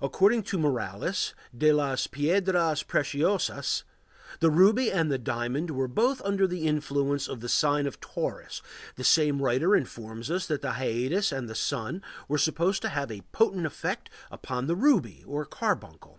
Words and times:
According 0.00 0.44
to 0.44 0.58
Morales 0.58 1.34
(De 1.54 1.70
las 1.70 2.06
piedras 2.06 2.82
preciosas), 2.82 3.82
the 4.40 4.48
ruby 4.48 4.90
and 4.90 5.12
the 5.12 5.18
diamond 5.18 5.70
were 5.72 5.86
both 5.86 6.22
under 6.24 6.46
the 6.46 6.66
influence 6.66 7.28
of 7.28 7.40
the 7.40 7.48
sign 7.50 7.86
of 7.86 8.00
Taurus; 8.00 8.62
the 8.96 9.04
same 9.04 9.42
writer 9.42 9.76
informs 9.76 10.30
us 10.30 10.46
that 10.46 10.62
the 10.62 10.76
Hyades 10.80 11.30
and 11.30 11.46
the 11.46 11.54
sun 11.54 12.00
were 12.26 12.38
supposed 12.38 12.80
to 12.80 12.88
have 12.88 13.10
a 13.12 13.20
potent 13.32 13.66
effect 13.66 14.08
upon 14.30 14.66
the 14.66 14.74
ruby 14.74 15.22
or 15.26 15.44
carbuncle. 15.44 16.18